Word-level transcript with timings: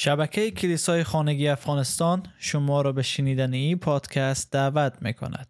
شبکه 0.00 0.50
کلیسای 0.50 1.04
خانگی 1.04 1.48
افغانستان 1.48 2.22
شما 2.38 2.82
را 2.82 2.92
به 2.92 3.02
شنیدن 3.02 3.52
این 3.52 3.78
پادکست 3.78 4.52
دعوت 4.52 4.92
می 5.00 5.14
کند. 5.14 5.48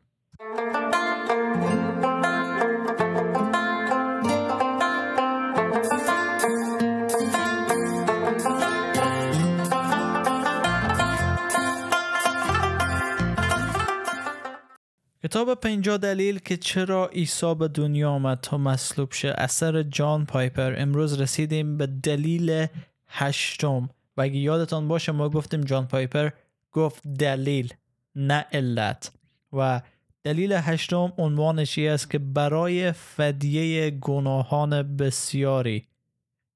کتاب 15.22 15.54
پنجا 15.54 15.96
دلیل 15.96 16.38
که 16.38 16.56
چرا 16.56 17.08
عیسی 17.08 17.54
به 17.54 17.68
دنیا 17.68 18.10
آمد 18.10 18.38
تا 18.40 18.58
مصلوب 18.58 19.12
شه 19.12 19.34
اثر 19.38 19.82
جان 19.82 20.26
پایپر 20.26 20.74
امروز 20.78 21.20
رسیدیم 21.20 21.76
به 21.76 21.86
دلیل 21.86 22.66
هشتم 23.08 23.90
و 24.18 24.20
اگه 24.20 24.36
یادتان 24.36 24.88
باشه 24.88 25.12
ما 25.12 25.28
گفتیم 25.28 25.60
جان 25.60 25.86
پایپر 25.86 26.30
گفت 26.72 27.08
دلیل 27.08 27.74
نه 28.14 28.46
علت. 28.52 29.12
و 29.52 29.82
دلیل 30.24 30.52
هشتم 30.52 31.12
عنوانش 31.18 31.78
است 31.78 32.10
که 32.10 32.18
برای 32.18 32.92
فدیه 32.92 33.90
گناهان 33.90 34.96
بسیاری 34.96 35.88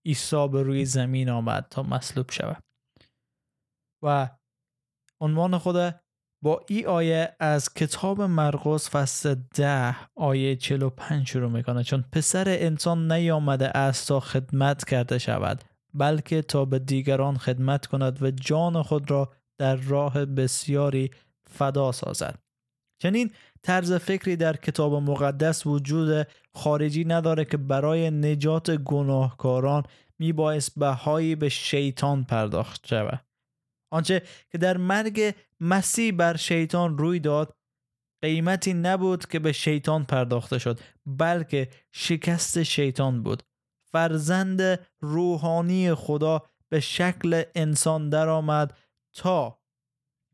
عیسی 0.07 0.49
به 0.49 0.63
روی 0.63 0.85
زمین 0.85 1.31
آمد 1.31 1.67
تا 1.71 1.83
مصلوب 1.83 2.31
شود. 2.31 2.63
و 4.03 4.31
عنوان 5.21 5.59
خود 5.59 5.95
با 6.43 6.61
ای 6.69 6.87
آیه 6.87 7.37
از 7.41 7.75
کتاب 7.75 8.23
مرقس 8.23 8.91
فصل 8.91 9.35
ده 9.55 9.97
آیه 10.15 10.57
45 10.57 11.29
شروع 11.29 11.51
می‌کنه. 11.51 11.85
چون 11.85 12.05
پسر 12.13 12.45
انسان 12.49 13.13
نیامده 13.13 13.69
است 13.69 14.09
تا 14.09 14.21
خدمت 14.21 14.85
کرده 14.85 15.19
شود. 15.19 15.65
بلکه 15.95 16.43
تا 16.43 16.65
به 16.65 16.79
دیگران 16.79 17.37
خدمت 17.39 17.87
کند 17.87 18.23
و 18.23 18.31
جان 18.31 18.83
خود 18.83 19.11
را 19.11 19.33
در 19.59 19.77
راه 19.77 20.25
بسیاری 20.25 21.11
فدا 21.47 21.93
سازد. 21.93 22.39
چنین 23.03 23.31
طرز 23.63 23.93
فکری 23.93 24.37
در 24.37 24.57
کتاب 24.57 24.95
مقدس 24.95 25.67
وجود 25.67 26.27
خارجی 26.55 27.05
نداره 27.05 27.45
که 27.45 27.57
برای 27.57 28.11
نجات 28.11 28.71
گناهکاران 28.71 29.83
میبایست 30.19 30.79
بهایی 30.79 31.35
به 31.35 31.49
شیطان 31.49 32.25
پرداخت 32.25 32.87
شود. 32.87 33.25
آنچه 33.93 34.23
که 34.51 34.59
در 34.59 34.77
مرگ 34.77 35.35
مسیح 35.61 36.13
بر 36.13 36.37
شیطان 36.37 36.99
روی 36.99 37.21
داد 37.21 37.57
قیمتی 38.23 38.75
نبود 38.75 39.27
که 39.27 39.39
به 39.39 39.53
شیطان 39.53 40.05
پرداخته 40.05 40.59
شد 40.59 40.81
بلکه 41.07 41.69
شکست 41.93 42.63
شیطان 42.63 43.23
بود. 43.23 43.43
فرزند 43.93 44.79
روحانی 45.01 45.95
خدا 45.95 46.43
به 46.69 46.81
شکل 46.81 47.43
انسان 47.55 48.09
درآمد 48.09 48.77
تا 49.13 49.59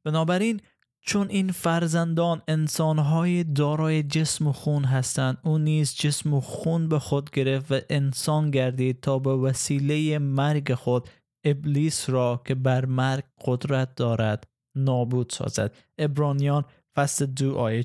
بنابراین 0.05 0.61
چون 1.01 1.29
این 1.29 1.53
فرزندان 1.53 2.43
انسانهای 2.49 3.45
دارای 3.45 4.03
جسم 4.03 4.47
و 4.47 4.53
خون 4.53 4.85
هستند 4.85 5.39
او 5.45 5.59
نیز 5.59 5.95
جسم 5.95 6.35
و 6.35 6.41
خون 6.41 6.89
به 6.89 6.99
خود 6.99 7.31
گرفت 7.31 7.73
و 7.73 7.81
انسان 7.91 8.51
گردید 8.51 9.01
تا 9.01 9.19
به 9.19 9.31
وسیله 9.31 10.19
مرگ 10.19 10.75
خود 10.75 11.09
ابلیس 11.45 12.11
را 12.11 12.43
که 12.45 12.55
بر 12.55 12.85
مرگ 12.85 13.25
قدرت 13.45 13.95
دارد 13.95 14.47
نابود 14.75 15.31
سازد. 15.31 15.75
ابرانیان 15.99 16.65
فصل 16.97 17.27
دو 17.27 17.59
آیه 17.59 17.85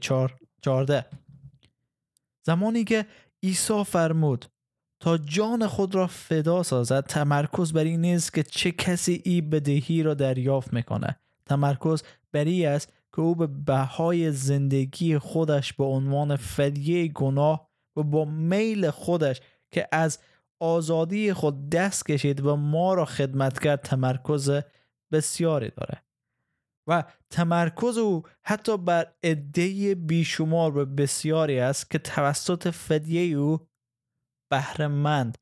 چارده 0.61 1.05
زمانی 2.45 2.83
که 2.83 3.05
عیسی 3.43 3.83
فرمود 3.83 4.45
تا 5.03 5.17
جان 5.17 5.67
خود 5.67 5.95
را 5.95 6.07
فدا 6.07 6.63
سازد. 6.63 7.05
تمرکز 7.05 7.73
بر 7.73 7.83
این 7.83 8.01
نیست 8.01 8.33
که 8.33 8.43
چه 8.43 8.71
کسی 8.71 9.21
ای 9.25 9.41
بدهی 9.41 10.03
را 10.03 10.13
دریافت 10.13 10.73
می‌کنه 10.73 11.19
تمرکز 11.45 12.03
بر 12.31 12.45
این 12.45 12.67
است 12.67 12.93
که 13.15 13.21
او 13.21 13.35
به 13.35 13.47
بهای 13.47 14.31
زندگی 14.31 15.17
خودش 15.17 15.73
به 15.73 15.83
عنوان 15.83 16.35
فدیه 16.35 17.07
گناه 17.07 17.69
و 17.95 18.03
با 18.03 18.25
میل 18.25 18.89
خودش 18.89 19.42
که 19.71 19.87
از 19.92 20.19
آزادی 20.59 21.33
خود 21.33 21.69
دست 21.69 22.05
کشید 22.05 22.45
و 22.45 22.55
ما 22.55 22.93
را 22.93 23.05
خدمت 23.05 23.59
کرد 23.59 23.81
تمرکز 23.81 24.52
بسیاری 25.11 25.71
داره 25.77 26.03
و 26.87 27.03
تمرکز 27.30 27.97
او 27.97 28.23
حتی 28.43 28.77
بر 28.77 29.13
عده 29.23 29.95
بیشمار 29.95 30.77
و 30.77 30.86
بسیاری 30.86 31.59
است 31.59 31.92
که 31.92 31.99
توسط 31.99 32.67
فدیه 32.67 33.37
او 33.37 33.67
بهرهمند 34.53 35.37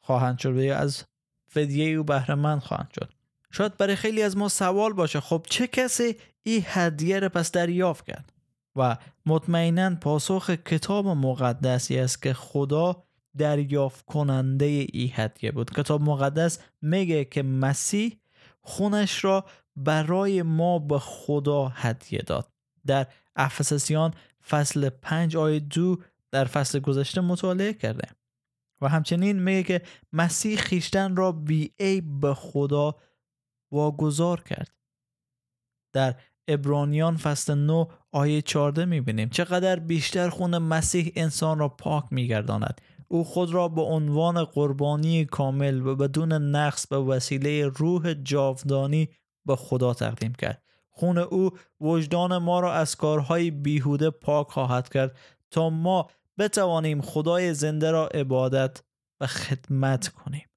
خواهند 0.00 0.38
شد 0.38 0.56
یا 0.56 0.78
از 0.78 1.04
فدیه 1.48 1.96
او 1.96 2.04
بهرهمند 2.04 2.60
خواهند 2.60 2.90
شد. 2.94 3.12
شاید 3.50 3.76
برای 3.76 3.96
خیلی 3.96 4.22
از 4.22 4.36
ما 4.36 4.48
سوال 4.48 4.92
باشه 4.92 5.20
خب 5.20 5.46
چه 5.50 5.66
کسی 5.66 6.16
این 6.42 6.62
هدیه 6.66 7.18
را 7.18 7.28
پس 7.28 7.50
دریافت 7.50 8.06
کرد؟ 8.06 8.32
و 8.76 8.96
مطمئنا 9.26 9.94
پاسخ 9.94 10.50
کتاب 10.50 11.06
مقدسی 11.06 11.98
است 11.98 12.22
که 12.22 12.32
خدا 12.32 13.04
دریافت 13.36 14.06
کننده 14.06 14.64
ای 14.64 15.12
هدیه 15.14 15.52
بود. 15.52 15.70
کتاب 15.70 16.02
مقدس 16.02 16.58
میگه 16.82 17.24
که 17.24 17.42
مسیح 17.42 18.18
خونش 18.60 19.24
را 19.24 19.44
برای 19.76 20.42
ما 20.42 20.78
به 20.78 20.98
خدا 20.98 21.68
هدیه 21.68 22.22
داد. 22.26 22.48
در 22.86 23.06
افسسیان 23.36 24.14
فصل 24.48 24.88
5 24.88 25.36
آیه 25.36 25.60
دو 25.60 25.98
در 26.30 26.44
فصل 26.44 26.78
گذشته 26.78 27.20
مطالعه 27.20 27.72
کرده. 27.72 28.08
و 28.84 28.88
همچنین 28.88 29.42
میگه 29.42 29.62
که 29.62 29.82
مسیح 30.12 30.56
خیشتن 30.56 31.16
را 31.16 31.32
بی 31.32 31.72
عیب 31.80 32.20
به 32.20 32.34
خدا 32.34 32.96
واگذار 33.72 34.40
کرد. 34.40 34.74
در 35.92 36.14
ابرانیان 36.48 37.16
فصل 37.16 37.54
9 37.54 37.86
آیه 38.12 38.42
14 38.42 38.84
می‌بینیم 38.84 39.28
چقدر 39.28 39.76
بیشتر 39.76 40.28
خون 40.28 40.58
مسیح 40.58 41.12
انسان 41.16 41.58
را 41.58 41.68
پاک 41.68 42.04
میگرداند. 42.10 42.80
او 43.08 43.24
خود 43.24 43.50
را 43.50 43.68
به 43.68 43.82
عنوان 43.82 44.44
قربانی 44.44 45.24
کامل 45.24 45.86
و 45.86 45.96
بدون 45.96 46.32
نقص 46.32 46.86
به 46.86 46.98
وسیله 46.98 47.68
روح 47.68 48.14
جاودانی 48.14 49.08
به 49.46 49.56
خدا 49.56 49.94
تقدیم 49.94 50.32
کرد. 50.32 50.62
خون 50.90 51.18
او 51.18 51.50
وجدان 51.80 52.38
ما 52.38 52.60
را 52.60 52.72
از 52.72 52.96
کارهای 52.96 53.50
بیهوده 53.50 54.10
پاک 54.10 54.48
خواهد 54.48 54.88
کرد 54.88 55.16
تا 55.50 55.70
ما 55.70 56.10
بتوانیم 56.38 57.00
خدای 57.00 57.54
زنده 57.54 57.90
را 57.90 58.06
عبادت 58.06 58.82
و 59.20 59.26
خدمت 59.26 60.08
کنیم. 60.08 60.48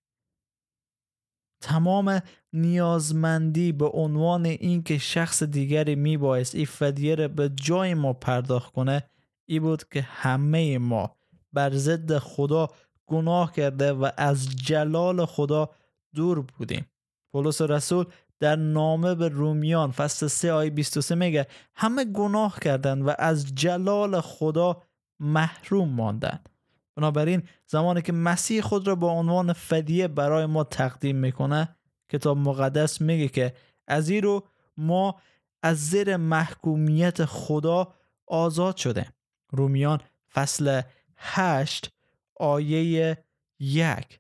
تمام 1.62 2.22
نیازمندی 2.54 3.72
به 3.72 3.88
عنوان 3.88 4.46
اینکه 4.46 4.98
شخص 4.98 5.44
دیگری 5.44 5.96
میبایست 5.96 6.56
این 6.56 6.66
فدیه 6.66 7.16
را 7.16 7.28
به 7.28 7.50
جای 7.50 7.94
ما 7.94 8.14
پرداخت 8.14 8.74
کنه 8.74 9.04
ای 9.46 9.60
بود 9.60 9.84
که 9.90 10.02
همه 10.02 10.78
ما 10.78 11.16
بر 11.54 11.74
ضد 11.74 12.18
خدا 12.18 12.68
گناه 13.06 13.54
کرده 13.54 13.94
و 13.94 14.10
از 14.18 14.56
جلال 14.56 15.26
خدا 15.26 15.70
دور 16.16 16.42
بودیم. 16.42 16.86
پولس 17.32 17.62
رسول 17.62 18.06
در 18.40 18.56
نامه 18.56 19.16
به 19.16 19.28
رومیان 19.28 19.92
فصل 19.92 20.28
3 20.28 20.52
آیه 20.52 20.70
23 20.70 21.16
میگه 21.16 21.48
همه 21.76 22.06
گناه 22.06 22.60
کردند 22.60 23.08
و 23.08 23.14
از 23.18 23.56
جلال 23.56 24.22
خدا 24.22 24.82
محروم 25.20 25.90
ماندند 25.90 26.50
بنابراین 26.96 27.44
زمانی 27.68 28.02
که 28.02 28.14
مسیح 28.14 28.62
خود 28.62 28.88
را 28.88 28.96
به 28.96 29.06
عنوان 29.06 29.54
فدیه 29.54 30.08
برای 30.08 30.46
ما 30.46 30.64
تقدیم 30.64 31.16
می‌کنه 31.16 31.76
کتاب 32.10 32.38
مقدس 32.38 33.02
میگه 33.02 33.28
که 33.28 33.54
از 33.88 34.10
این 34.10 34.24
رو 34.24 34.48
ما 34.78 35.22
از 35.64 35.90
زیر 35.90 36.18
محکومیت 36.18 37.26
خدا 37.26 37.94
آزاد 38.28 38.78
شده 38.78 39.14
رومیان 39.50 40.02
فصل 40.34 40.82
8 41.18 41.92
آیه 42.36 43.18
یک. 43.60 44.20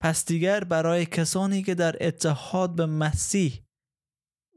پس 0.00 0.24
دیگر 0.24 0.64
برای 0.64 1.06
کسانی 1.06 1.62
که 1.62 1.74
در 1.74 1.96
اتحاد 2.00 2.74
به 2.74 2.86
مسیح 2.86 3.62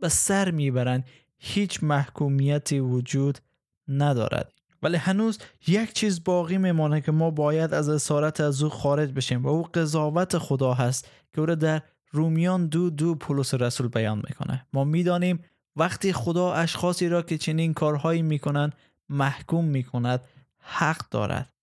به 0.01 0.09
سر 0.09 0.51
می‌برند 0.51 1.07
هیچ 1.37 1.83
محکومیتی 1.83 2.79
وجود 2.79 3.39
ندارد. 3.87 4.58
ولی 4.83 4.97
هنوز 4.97 5.39
یک 5.67 5.93
چیز 5.93 6.23
باقی 6.23 6.57
میمانه 6.57 7.01
که 7.01 7.11
ما 7.11 7.29
باید 7.31 7.73
از 7.73 7.89
اسارت 7.89 8.41
از 8.41 8.63
او 8.63 8.69
خارج 8.69 9.11
بشیم 9.11 9.43
و 9.43 9.47
او 9.47 9.63
قضاوت 9.63 10.37
خدا 10.37 10.73
هست 10.73 11.07
که 11.33 11.39
او 11.39 11.45
را 11.45 11.55
در 11.55 11.81
رومیان 12.11 12.67
دو 12.67 12.89
دو 12.89 13.15
پولس 13.15 13.53
رسول 13.53 13.87
بیان 13.87 14.23
می‌کنه. 14.29 14.65
ما 14.73 14.83
می‌دانیم 14.83 15.43
وقتی 15.75 16.13
خدا 16.13 16.53
اشخاصی 16.53 17.09
را 17.09 17.21
که 17.21 17.37
چنین 17.37 17.73
کارهایی 17.73 18.21
می‌کنند 18.21 18.75
محکوم 19.09 19.65
می‌کند 19.65 20.21
حق 20.59 21.09
دارد. 21.09 21.53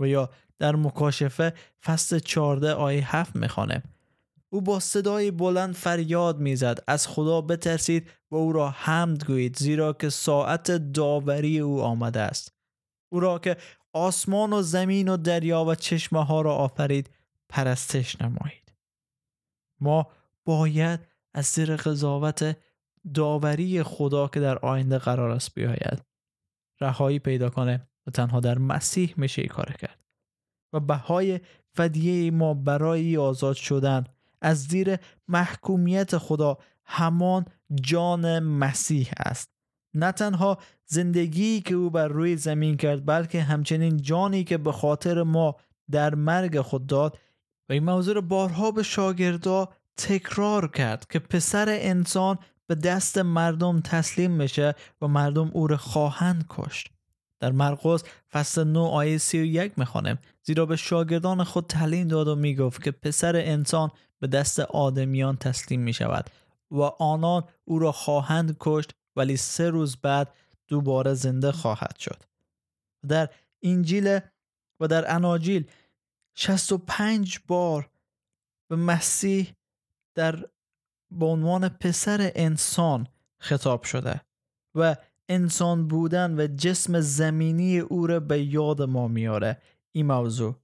و 0.00 0.06
یا 0.06 0.30
در 0.58 0.76
مکاشفه 0.76 1.54
فصل 1.84 2.18
14 2.18 2.72
آیه 2.72 3.16
7 3.16 3.36
می‌خوانه. 3.36 3.82
او 4.52 4.60
با 4.60 4.80
صدای 4.80 5.30
بلند 5.30 5.74
فریاد 5.74 6.38
می‌زد. 6.38 6.84
از 6.86 7.08
خدا 7.08 7.40
بترسید 7.40 8.10
و 8.30 8.36
او 8.36 8.52
را 8.52 8.70
حمد 8.70 9.24
گویید 9.24 9.56
زیرا 9.56 9.92
که 9.92 10.08
ساعت 10.08 10.70
داوری 10.70 11.60
او 11.60 11.82
آمده 11.82 12.20
است. 12.20 12.54
او 13.12 13.20
را 13.20 13.38
که 13.38 13.56
آسمان 13.92 14.52
و 14.52 14.62
زمین 14.62 15.08
و 15.08 15.16
دریا 15.16 15.64
و 15.64 15.74
چشمه 15.74 16.24
ها 16.24 16.40
را 16.40 16.54
آفرید 16.54 17.10
پرستش 17.48 18.20
نمایید. 18.20 18.72
ما 19.80 20.06
باید 20.44 21.00
از 21.34 21.46
زیر 21.46 21.76
قضاوت 21.76 22.56
داوری 23.14 23.82
خدا 23.82 24.28
که 24.28 24.40
در 24.40 24.58
آینده 24.58 24.98
قرار 24.98 25.30
است 25.30 25.54
بیاید. 25.54 26.02
رهایی 26.80 27.18
پیدا 27.18 27.50
کنه 27.50 27.88
و 28.06 28.10
تنها 28.10 28.40
در 28.40 28.58
مسیح 28.58 29.14
میشه 29.16 29.42
کار 29.42 29.72
کرد. 29.72 30.04
و 30.72 30.80
بهای 30.80 31.40
فدیه 31.74 32.30
ما 32.30 32.54
برای 32.54 33.16
آزاد 33.16 33.56
شدن 33.56 34.04
از 34.40 34.62
زیر 34.62 34.96
محکومیت 35.28 36.18
خدا 36.18 36.58
همان 36.84 37.44
جان 37.82 38.38
مسیح 38.38 39.10
است. 39.16 39.50
نه 39.94 40.12
تنها 40.12 40.58
زندگی 40.86 41.60
که 41.60 41.74
او 41.74 41.90
بر 41.90 42.08
روی 42.08 42.36
زمین 42.36 42.76
کرد 42.76 43.06
بلکه 43.06 43.42
همچنین 43.42 43.96
جانی 43.96 44.44
که 44.44 44.58
به 44.58 44.72
خاطر 44.72 45.22
ما 45.22 45.56
در 45.90 46.14
مرگ 46.14 46.60
خود 46.60 46.86
داد 46.86 47.18
و 47.68 47.72
این 47.72 47.84
موضوع 47.84 48.20
بارها 48.20 48.70
به 48.70 48.82
شاگردا 48.82 49.68
تکرار 49.96 50.68
کرد 50.68 51.06
که 51.10 51.18
پسر 51.18 51.66
انسان 51.68 52.38
به 52.66 52.74
دست 52.74 53.18
مردم 53.18 53.80
تسلیم 53.80 54.30
میشه 54.30 54.74
و 55.02 55.08
مردم 55.08 55.50
او 55.52 55.66
را 55.66 55.76
خواهند 55.76 56.44
کشت. 56.48 56.88
در 57.40 57.52
مرقس 57.52 58.04
فصل 58.32 58.64
9 58.64 58.78
آیه 58.78 59.18
31 59.18 59.78
می‌خوانیم 59.78 60.18
زیرا 60.42 60.66
به 60.66 60.76
شاگردان 60.76 61.44
خود 61.44 61.66
تعلیم 61.66 62.08
داد 62.08 62.28
و 62.28 62.36
می‌گفت 62.36 62.82
که 62.82 62.90
پسر 62.90 63.36
انسان 63.36 63.90
به 64.20 64.26
دست 64.26 64.60
آدمیان 64.60 65.36
تسلیم 65.36 65.80
می 65.80 65.92
شود 65.92 66.30
و 66.70 66.80
آنان 66.82 67.44
او 67.64 67.78
را 67.78 67.92
خواهند 67.92 68.56
کشت 68.60 68.90
ولی 69.16 69.36
سه 69.36 69.70
روز 69.70 69.96
بعد 69.96 70.34
دوباره 70.68 71.14
زنده 71.14 71.52
خواهد 71.52 71.96
شد. 71.98 72.22
در 73.08 73.28
انجیل 73.62 74.20
و 74.80 74.88
در 74.88 75.14
اناجیل 75.14 75.70
65 76.34 77.38
بار 77.46 77.90
به 78.70 78.76
مسیح 78.76 79.54
در 80.14 80.44
به 81.10 81.26
عنوان 81.26 81.68
پسر 81.68 82.32
انسان 82.34 83.06
خطاب 83.38 83.82
شده 83.82 84.20
و 84.74 84.96
انسان 85.28 85.88
بودن 85.88 86.40
و 86.40 86.46
جسم 86.46 87.00
زمینی 87.00 87.78
او 87.78 88.06
را 88.06 88.20
به 88.20 88.42
یاد 88.42 88.82
ما 88.82 89.08
میاره 89.08 89.62
این 89.92 90.06
موضوع 90.06 90.54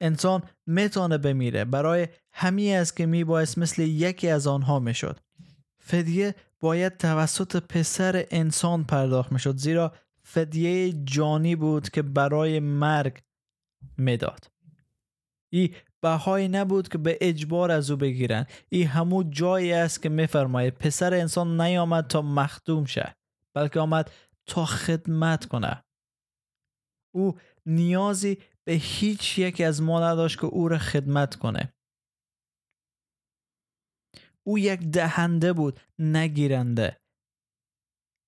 انسان 0.00 0.42
می‌تونه 0.66 1.18
بمیره. 1.18 1.64
برای 1.64 2.08
همی 2.32 2.72
است 2.72 2.96
که 2.96 3.06
میبایست 3.06 3.58
مثل 3.58 3.82
یکی 3.82 4.28
از 4.28 4.46
آنها 4.46 4.78
می‌شد. 4.78 5.20
فدیه 5.78 6.34
باید 6.60 6.96
توسط 6.96 7.56
پسر 7.56 8.26
انسان 8.30 8.84
پرداخت 8.84 9.32
می‌شد 9.32 9.56
زیرا 9.56 9.94
فدیه 10.22 10.92
جانی 10.92 11.56
بود 11.56 11.90
که 11.90 12.02
برای 12.02 12.60
مرگ 12.60 13.22
می‌داد. 13.98 14.50
ای 15.52 15.74
بهایی 16.00 16.48
نبود 16.48 16.88
که 16.88 16.98
به 16.98 17.18
اجبار 17.20 17.70
از 17.70 17.90
او 17.90 17.96
بگیرن. 17.96 18.46
ای 18.68 18.82
همو 18.82 19.22
جایی 19.22 19.72
است 19.72 20.02
که 20.02 20.08
میفرماید 20.08 20.74
پسر 20.74 21.14
انسان 21.14 21.60
نیامد 21.60 22.06
تا 22.06 22.22
مخدوم 22.22 22.84
شه 22.84 23.16
بلکه 23.54 23.80
آمد 23.80 24.10
تا 24.46 24.64
خدمت 24.64 25.46
کنه 25.46 25.84
او 27.14 27.38
نیازی 27.66 28.38
به 28.66 28.72
هیچ 28.72 29.38
یک 29.38 29.60
از 29.60 29.82
ما 29.82 30.00
نداشت 30.00 30.40
که 30.40 30.46
او 30.46 30.68
را 30.68 30.78
خدمت 30.78 31.34
کنه. 31.34 31.72
او 34.42 34.58
یک 34.58 34.80
دهنده 34.80 35.52
بود 35.52 35.80
نگیرنده. 35.98 37.00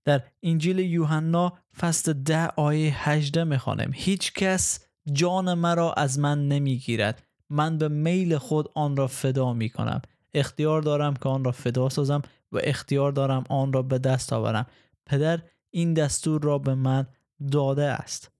در 0.05 0.23
انجیل 0.43 0.79
یوحنا 0.79 1.58
فصل 1.79 2.12
ده 2.12 2.46
آیه 2.46 3.08
18 3.08 3.44
می‌خوانیم 3.44 3.90
هیچ 3.94 4.32
کس 4.32 4.87
جان 5.12 5.55
مرا 5.55 5.93
از 5.93 6.19
من 6.19 6.49
نمی‌گیرد 6.49 7.23
من 7.50 7.79
به 7.79 7.88
میل 7.88 8.38
خود 8.38 8.69
آن 8.75 8.96
را 8.96 9.06
فدا 9.06 9.52
می 9.52 9.70
کنم. 9.70 10.02
اختیار 10.34 10.82
دارم 10.82 11.14
که 11.14 11.29
آن 11.29 11.44
را 11.44 11.52
فدا 11.52 11.88
سازم 11.88 12.23
و 12.52 12.58
اختیار 12.62 13.12
دارم 13.12 13.44
آن 13.50 13.73
را 13.73 13.82
به 13.82 13.99
دست 13.99 14.32
آورم. 14.32 14.67
پدر 15.06 15.43
این 15.70 15.94
دستور 15.94 16.43
را 16.43 16.58
به 16.58 16.75
من 16.75 17.06
داده 17.52 17.84
است. 17.84 18.38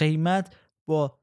قیمت 0.00 0.56
با 0.88 1.18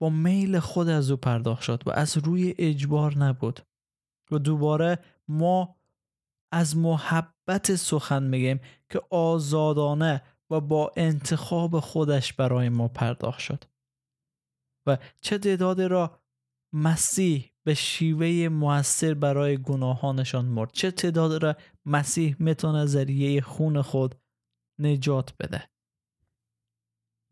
با 0.00 0.10
میل 0.10 0.58
خود 0.58 0.88
از 0.88 1.10
او 1.10 1.16
پرداخت 1.16 1.62
شد 1.62 1.82
و 1.86 1.90
از 1.90 2.16
روی 2.16 2.54
اجبار 2.58 3.16
نبود 3.18 3.60
و 4.30 4.38
دوباره 4.38 4.98
ما 5.28 5.76
از 6.52 6.76
محبت 6.76 7.74
سخن 7.74 8.22
میگیم 8.22 8.60
که 8.90 9.00
آزادانه 9.10 10.22
و 10.50 10.60
با 10.60 10.92
انتخاب 10.96 11.80
خودش 11.80 12.32
برای 12.32 12.68
ما 12.68 12.88
پرداخت 12.88 13.38
شد 13.40 13.64
و 14.86 14.98
چه 15.20 15.38
تعدادی 15.38 15.88
را 15.88 16.20
مسیح 16.72 17.52
به 17.64 17.74
شیوه 17.74 18.48
موثر 18.48 19.14
برای 19.14 19.62
گناهانشان 19.62 20.44
مرد 20.44 20.72
چه 20.72 20.90
تعداد 20.90 21.42
را 21.42 21.56
مسیح 21.86 22.36
می‌تونه 22.38 22.86
ذریعه 22.86 23.40
خون 23.40 23.82
خود 23.82 24.14
نجات 24.78 25.34
بده. 25.38 25.70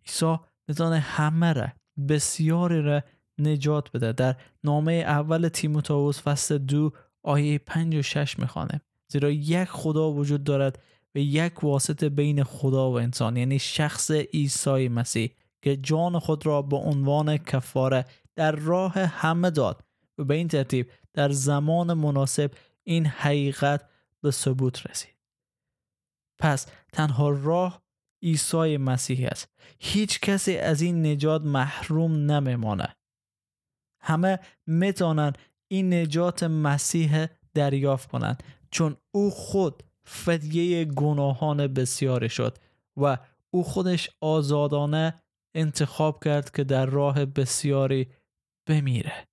عیسی 0.06 0.37
می‌تونه 0.69 0.99
همه 0.99 1.53
را 1.53 1.69
بسیاری 2.08 2.82
را 2.82 3.03
نجات 3.38 3.93
بده. 3.93 4.12
در 4.12 4.37
نامه 4.64 4.93
اول 4.93 5.49
تیموتائوس 5.49 6.23
فصل 6.23 6.58
دو 6.58 6.93
آیه 7.23 7.58
5 7.58 7.94
و 7.94 8.03
6 8.03 8.38
می‌خوانه. 8.38 8.81
زیرا 9.08 9.31
یک 9.31 9.69
خدا 9.69 10.12
وجود 10.12 10.44
دارد 10.44 10.82
و 11.14 11.19
یک 11.19 11.64
واسطه 11.64 12.08
بین 12.08 12.43
خدا 12.43 12.91
و 12.91 12.99
انسان 12.99 13.37
یعنی 13.37 13.58
شخص 13.58 14.11
عیسی 14.11 14.88
مسیح 14.88 15.31
که 15.62 15.76
جان 15.76 16.19
خود 16.19 16.47
را 16.47 16.62
به 16.62 16.76
عنوان 16.76 17.37
کفاره 17.37 18.05
در 18.37 18.53
راه 18.53 18.93
همه 18.93 19.50
داد. 19.50 19.85
و 20.19 20.25
به 20.25 20.35
این 20.35 20.49
ترتیب 20.49 20.91
در 21.14 21.31
زمان 21.31 21.94
مناسب 21.94 22.50
این 22.85 23.06
حقیقت 23.06 23.88
به 24.23 24.31
ثبوت 24.31 24.87
رسید. 24.87 25.17
پس 26.38 26.67
تنها 26.93 27.31
راه 27.31 27.82
عیسی 28.23 28.77
مسیح 28.77 29.29
است. 29.31 29.49
هیچ 29.79 30.21
کسی 30.21 30.57
از 30.57 30.83
این 30.83 31.07
نجات 31.07 31.43
محروم 31.43 32.31
نمیمانه 32.31 32.97
همه 34.01 34.39
می‌تونن 34.67 35.33
این 35.71 35.95
نجات 35.95 36.43
مسیح 36.43 37.27
دریافت 37.55 38.09
کنند 38.09 38.43
چون 38.71 38.97
او 39.15 39.31
خود 39.31 39.83
فدیه 40.05 40.85
گناهان 40.85 41.67
بسیاری 41.67 42.29
شد 42.29 42.59
و 42.97 43.19
او 43.51 43.65
خودش 43.65 44.11
آزادانه 44.21 45.23
انتخاب 45.55 46.25
کرد 46.25 46.51
که 46.51 46.65
در 46.65 46.87
راه 46.87 47.25
بسیاری 47.25 48.09
بمیره. 48.69 49.27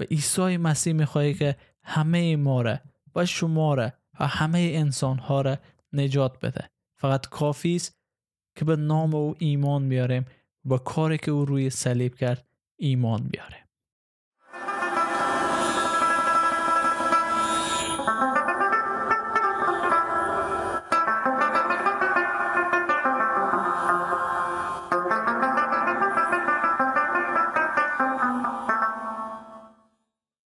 و 0.00 0.04
عیسی 0.04 0.56
مسیح 0.56 0.92
می‌خواهی 0.92 1.34
که 1.34 1.56
همه 1.84 2.36
ما 2.36 2.62
را 2.62 2.78
و 3.14 3.26
شما 3.26 3.74
را 3.74 3.92
و 4.20 4.26
همه 4.26 4.58
انسان 4.74 5.18
ها 5.18 5.40
را 5.40 5.58
نجات 5.92 6.38
بده. 6.40 6.71
فقط 7.02 7.26
کافی 7.26 7.76
است 7.76 8.00
که 8.56 8.64
به 8.64 8.76
نام 8.76 9.14
او 9.14 9.34
ایمان 9.38 9.88
بیاریم 9.88 10.26
و 10.64 10.78
کاری 10.78 11.18
که 11.18 11.30
او 11.30 11.44
روی 11.44 11.70
صلیب 11.70 12.14
کرد 12.14 12.46
ایمان 12.76 13.28
بیاریم 13.28 13.61